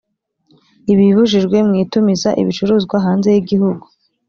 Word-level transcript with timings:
Ibibujijwe 0.91 1.57
mu 1.67 1.73
itumiza 1.83 2.29
ibicuruzwa 2.41 2.95
hanze 3.05 3.27
yigihugu 3.35 3.85